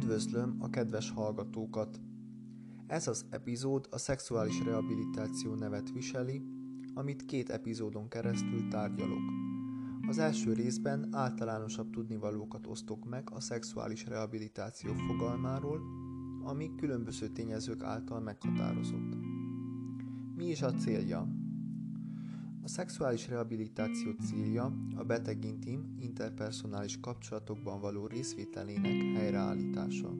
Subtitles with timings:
[0.00, 2.00] Üdvözlöm a kedves hallgatókat!
[2.86, 6.42] Ez az epizód a szexuális rehabilitáció nevet viseli,
[6.94, 9.22] amit két epizódon keresztül tárgyalok.
[10.08, 15.80] Az első részben általánosabb tudnivalókat osztok meg a szexuális rehabilitáció fogalmáról,
[16.42, 19.16] ami különböző tényezők által meghatározott.
[20.34, 21.28] Mi is a célja?
[22.62, 30.14] A szexuális rehabilitáció célja a beteg intim, interpersonális kapcsolatokban való részvételének helyreállítása.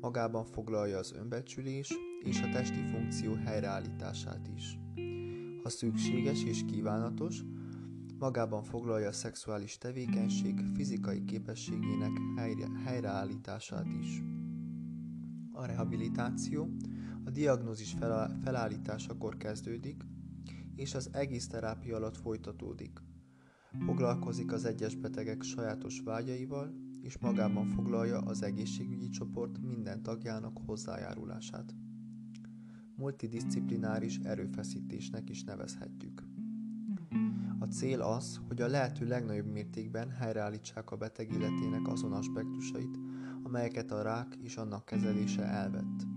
[0.00, 4.78] Magában foglalja az önbecsülés és a testi funkció helyreállítását is.
[5.62, 7.42] Ha szükséges és kívánatos,
[8.18, 14.22] magában foglalja a szexuális tevékenység fizikai képességének helyre, helyreállítását is.
[15.52, 16.68] A rehabilitáció
[17.24, 17.96] a diagnózis
[18.42, 20.04] felállításakor kezdődik,
[20.76, 23.02] és az egész terápia alatt folytatódik.
[23.84, 31.74] Foglalkozik az egyes betegek sajátos vágyaival, és magában foglalja az egészségügyi csoport minden tagjának hozzájárulását.
[32.96, 36.22] Multidisciplináris erőfeszítésnek is nevezhetjük.
[37.58, 42.98] A cél az, hogy a lehető legnagyobb mértékben helyreállítsák a beteg életének azon aspektusait,
[43.42, 46.15] amelyeket a rák és annak kezelése elvett.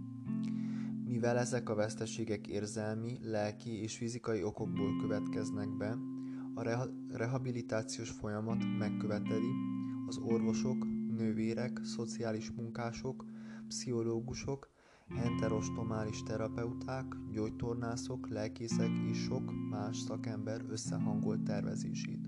[1.19, 5.97] Mivel ezek a veszteségek érzelmi, lelki és fizikai okokból következnek be,
[6.53, 9.51] a reha- rehabilitációs folyamat megköveteli
[10.07, 10.85] az orvosok,
[11.17, 13.25] nővérek, szociális munkások,
[13.67, 14.69] pszichológusok,
[15.23, 22.18] enterostomális terapeuták, gyógytornászok, lelkészek és sok más szakember összehangolt tervezését.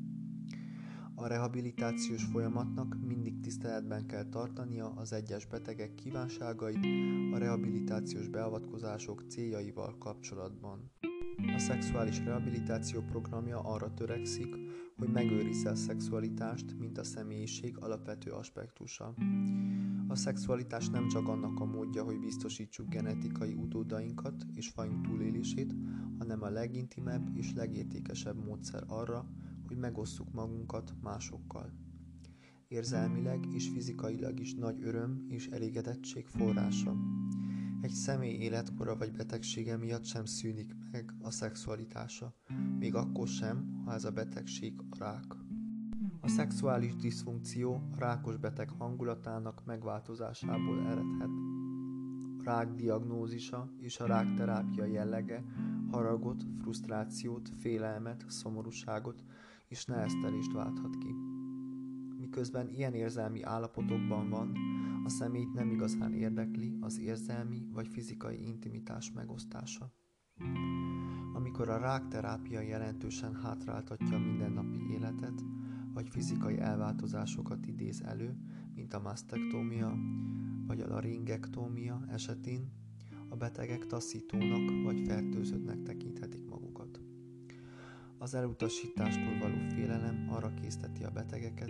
[1.21, 6.85] A rehabilitációs folyamatnak mindig tiszteletben kell tartania az egyes betegek kívánságait
[7.33, 10.91] a rehabilitációs beavatkozások céljaival kapcsolatban.
[11.55, 14.55] A szexuális rehabilitáció programja arra törekszik,
[14.97, 19.13] hogy megőrizze a szexualitást, mint a személyiség alapvető aspektusa.
[20.07, 25.75] A szexualitás nem csak annak a módja, hogy biztosítsuk genetikai utódainkat és fajunk túlélését,
[26.17, 29.25] hanem a legintimebb és legértékesebb módszer arra,
[29.71, 31.73] hogy megosszuk magunkat másokkal.
[32.67, 36.95] Érzelmileg és fizikailag is nagy öröm és elégedettség forrása.
[37.81, 42.35] Egy személy életkora vagy betegsége miatt sem szűnik meg a szexualitása,
[42.79, 45.35] még akkor sem, ha ez a betegség a rák.
[46.21, 51.29] A szexuális diszfunkció a rákos beteg hangulatának megváltozásából eredhet.
[52.39, 55.43] A rák diagnózisa és a rákterápia jellege
[55.91, 59.23] haragot, frusztrációt, félelmet, szomorúságot
[59.71, 61.15] és neheztelést válthat ki.
[62.17, 64.55] Miközben ilyen érzelmi állapotokban van,
[65.05, 69.93] a személyt nem igazán érdekli az érzelmi vagy fizikai intimitás megosztása.
[71.33, 75.43] Amikor a rákterápia jelentősen hátráltatja a mindennapi életet,
[75.93, 78.37] vagy fizikai elváltozásokat idéz elő,
[78.75, 79.97] mint a masztektómia
[80.67, 82.71] vagy a laringektómia esetén,
[83.29, 86.70] a betegek taszítónak vagy fertőzöttnek tekinthetik magukat.
[88.21, 91.69] Az elutasítástól való félelem arra készteti a betegeket,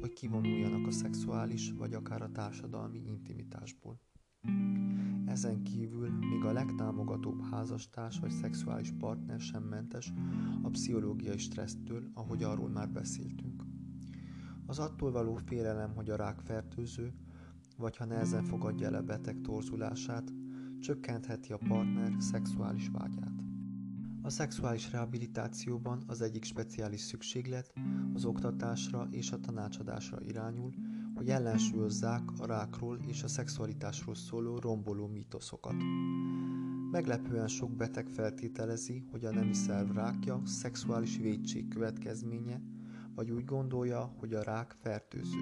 [0.00, 4.00] hogy kivonuljanak a szexuális vagy akár a társadalmi intimitásból.
[5.26, 10.12] Ezen kívül még a legtámogatóbb házastárs vagy szexuális partner sem mentes
[10.62, 13.62] a pszichológiai stressztől, ahogy arról már beszéltünk.
[14.66, 17.12] Az attól való félelem, hogy a rák fertőző,
[17.76, 20.32] vagy ha nehezen fogadja el a beteg torzulását,
[20.80, 23.49] csökkentheti a partner szexuális vágyát.
[24.22, 27.72] A szexuális rehabilitációban az egyik speciális szükséglet
[28.14, 30.70] az oktatásra és a tanácsadásra irányul,
[31.14, 35.74] hogy ellensúlyozzák a rákról és a szexualitásról szóló romboló mítoszokat.
[36.90, 42.60] Meglepően sok beteg feltételezi, hogy a nemi szerv rákja szexuális védség következménye,
[43.14, 45.40] vagy úgy gondolja, hogy a rák fertőző.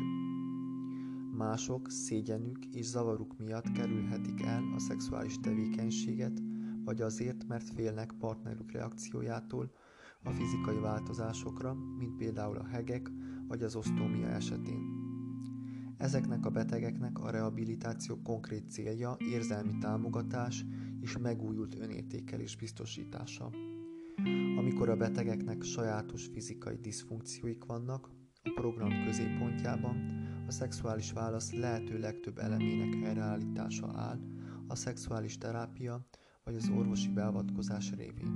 [1.37, 6.41] Mások szégyenük és zavaruk miatt kerülhetik el a szexuális tevékenységet,
[6.88, 9.71] vagy azért, mert félnek partnerük reakciójától
[10.22, 13.10] a fizikai változásokra, mint például a hegek
[13.49, 14.82] vagy az osztómia esetén.
[15.96, 20.64] Ezeknek a betegeknek a rehabilitáció konkrét célja érzelmi támogatás
[21.00, 23.50] és megújult önértékelés biztosítása.
[24.58, 28.11] Amikor a betegeknek sajátos fizikai diszfunkcióik vannak,
[28.43, 29.96] a program középpontjában
[30.46, 34.19] a szexuális válasz lehető legtöbb elemének helyreállítása áll,
[34.69, 36.06] a szexuális terápia
[36.49, 38.35] vagy az orvosi beavatkozás révén.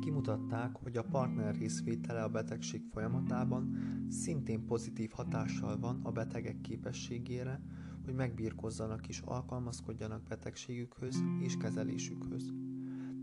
[0.00, 3.76] Kimutatták, hogy a partner részvétele a betegség folyamatában
[4.08, 7.60] szintén pozitív hatással van a betegek képességére,
[8.04, 12.52] hogy megbírkozzanak és alkalmazkodjanak betegségükhöz és kezelésükhöz.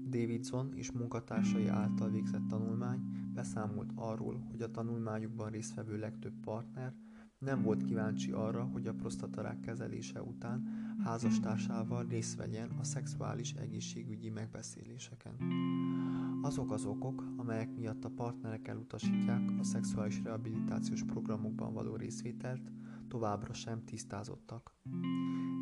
[0.10, 3.00] Davidson és munkatársai által végzett tanulmány
[3.34, 6.94] beszámolt arról, hogy a tanulmányukban résztvevő legtöbb partner
[7.44, 10.64] nem volt kíváncsi arra, hogy a prostatarák kezelése után
[11.04, 15.34] házastársával részt vegyen a szexuális egészségügyi megbeszéléseken.
[16.42, 22.72] Azok az okok, amelyek miatt a partnerek elutasítják a szexuális rehabilitációs programokban való részvételt,
[23.08, 24.74] továbbra sem tisztázottak.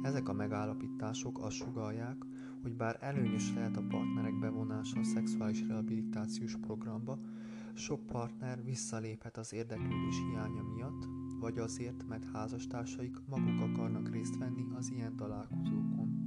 [0.04, 2.26] Ezek a megállapítások azt sugalják,
[2.62, 7.20] hogy bár előnyös lehet a partnerek bevonása a szexuális rehabilitációs programba,
[7.74, 14.66] sok partner visszaléphet az érdeklődés hiánya miatt, vagy azért, mert házastársaik maguk akarnak részt venni
[14.78, 16.22] az ilyen találkozókon.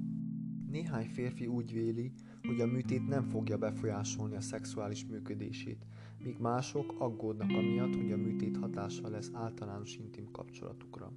[0.70, 2.12] Néhány férfi úgy véli,
[2.42, 5.86] hogy a műtét nem fogja befolyásolni a szexuális működését,
[6.18, 11.12] míg mások aggódnak amiatt, hogy a műtét hatással lesz általános intim kapcsolatukra.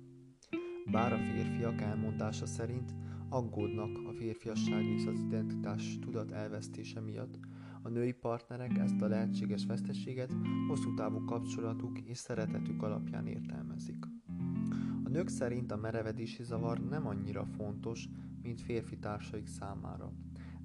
[0.92, 2.96] Bár a férfiak elmondása szerint
[3.30, 7.40] aggódnak a férfiasság és az identitás tudat elvesztése miatt,
[7.88, 10.34] a női partnerek ezt a lehetséges veszteséget
[10.68, 14.06] hosszú távú kapcsolatuk és szeretetük alapján értelmezik.
[15.04, 18.10] A nők szerint a merevedési zavar nem annyira fontos,
[18.42, 20.12] mint férfi társaik számára,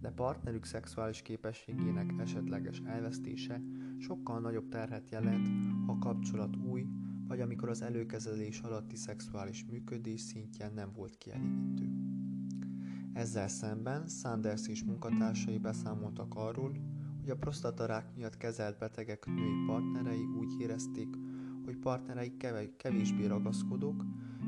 [0.01, 3.61] de partnerük szexuális képességének esetleges elvesztése
[3.99, 5.49] sokkal nagyobb terhet jelent,
[5.87, 6.87] ha a kapcsolat új,
[7.29, 11.91] vagy amikor az előkezelés alatti szexuális működés szintje nem volt kielégítő.
[13.13, 16.73] Ezzel szemben Sanders és munkatársai beszámoltak arról,
[17.23, 21.17] hogy a prostatarák miatt kezelt betegek női partnerei úgy érezték,
[21.65, 22.37] hogy partnereik
[22.77, 24.05] kevésbé ragaszkodók,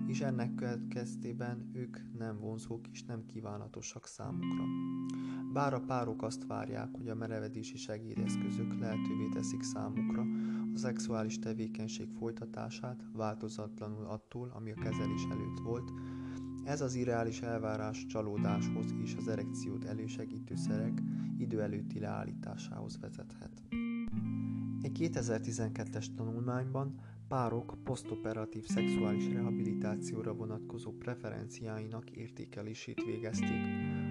[0.07, 4.65] és ennek következtében ők nem vonzók és nem kívánatosak számukra.
[5.53, 10.23] Bár a párok azt várják, hogy a merevedési segédeszközök lehetővé teszik számukra
[10.75, 15.93] a szexuális tevékenység folytatását változatlanul attól, ami a kezelés előtt volt,
[16.65, 21.03] ez az irreális elvárás csalódáshoz és az erekciót elősegítő szerek
[21.39, 23.63] idő előtti leállításához vezethet.
[24.83, 26.95] Egy 2012-es tanulmányban
[27.29, 33.61] párok posztoperatív szexuális rehabilitációra vonatkozó preferenciáinak értékelését végezték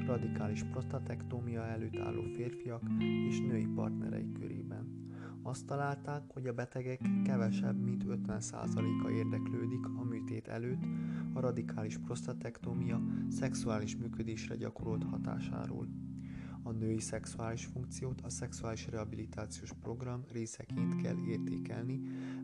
[0.05, 2.81] radikális prostatektómia előtt álló férfiak
[3.29, 4.42] és női partnerei körében.
[5.53, 10.83] Azt találták, hogy a betegek kevesebb, mint 50%-a érdeklődik a műtét előtt
[11.33, 15.87] a radikális prostatektómia szexuális működésre gyakorolt hatásáról.
[16.63, 21.99] A női szexuális funkciót a szexuális rehabilitációs program részeként kell értékelni,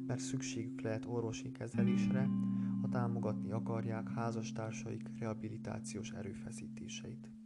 [0.07, 2.29] mert szükségük lehet orvosi kezelésre,
[2.81, 7.38] ha támogatni akarják házastársaik rehabilitációs erőfeszítéseit.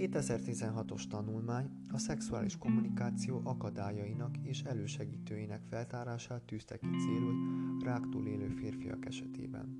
[0.00, 7.34] Egy 2016-os tanulmány a szexuális kommunikáció akadályainak és elősegítőinek feltárását tűzte ki célul
[7.84, 9.76] ráktól élő férfiak esetében.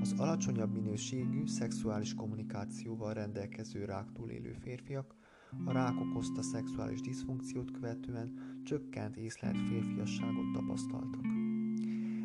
[0.00, 5.14] Az alacsonyabb minőségű szexuális kommunikációval rendelkező ráktól élő férfiak
[5.64, 8.32] a rák okozta szexuális diszfunkciót követően
[8.64, 11.24] csökkent észlelt férfiasságot tapasztaltak.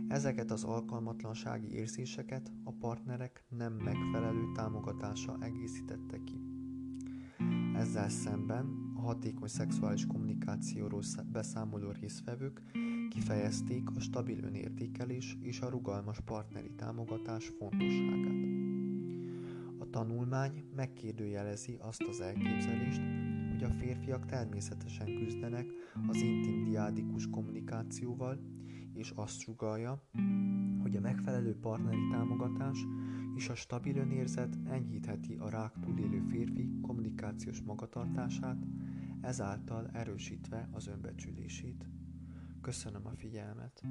[0.08, 6.49] Ezeket az alkalmatlansági érzéseket a partnerek nem megfelelő támogatása egészítette ki.
[7.80, 12.62] Ezzel szemben a hatékony szexuális kommunikációról beszámoló résztvevők
[13.10, 18.36] kifejezték a stabil önértékelés és a rugalmas partneri támogatás fontosságát.
[19.80, 23.02] A tanulmány megkérdőjelezi azt az elképzelést,
[23.52, 25.66] hogy a férfiak természetesen küzdenek
[26.08, 28.40] az intim diádikus kommunikációval,
[28.94, 30.04] és azt sugalja,
[30.82, 32.86] hogy a megfelelő partneri támogatás
[33.40, 38.58] és a stabil önérzet enyhítheti a rák túlélő férfi kommunikációs magatartását,
[39.22, 41.86] ezáltal erősítve az önbecsülését.
[42.62, 43.84] Köszönöm a figyelmet!